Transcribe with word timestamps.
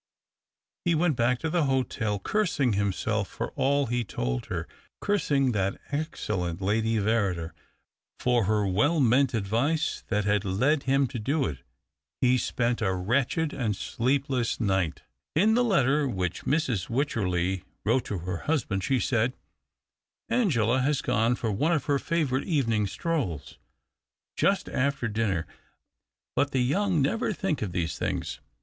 He 0.83 0.95
went 0.95 1.15
back 1.15 1.37
to 1.41 1.49
the 1.51 1.65
hotel, 1.65 2.17
cursing 2.17 2.73
himself 2.73 3.27
for 3.27 3.51
all 3.51 3.85
he 3.85 4.03
told 4.03 4.47
her, 4.47 4.67
cursing 4.99 5.51
that 5.51 5.79
excellent 5.91 6.59
Lady 6.59 6.95
Yerrider 6.95 7.51
for 8.19 8.45
her 8.45 8.65
well 8.65 8.99
meant 8.99 9.35
advice 9.35 10.03
that 10.07 10.25
had 10.25 10.43
led 10.43 10.85
him 10.89 11.05
to 11.05 11.19
do 11.19 11.45
it. 11.45 11.59
He 12.19 12.39
spent 12.39 12.81
a 12.81 12.95
wretched 12.95 13.53
and 13.53 13.75
sleepless 13.75 14.59
night. 14.59 15.03
In 15.35 15.53
the 15.53 15.63
letter 15.63 16.07
which 16.07 16.45
Mrs. 16.45 16.87
"VYycherley 16.87 17.61
wrote 17.85 18.05
to 18.05 18.17
her 18.25 18.37
husband, 18.37 18.83
she 18.83 18.99
said 18.99 19.33
—"Angela 20.29 20.81
has 20.81 21.03
gone 21.03 21.35
for 21.35 21.51
one 21.51 21.73
of 21.73 21.85
her 21.85 21.99
favourite 21.99 22.45
evening 22.47 22.87
strolls— 22.87 23.59
just 24.35 24.67
after 24.67 25.07
dinner— 25.07 25.45
l)ut 26.35 26.49
the 26.49 26.61
young 26.63 27.03
never 27.03 27.31
think 27.31 27.61
of 27.61 27.71
these 27.71 27.99
things. 27.99 28.39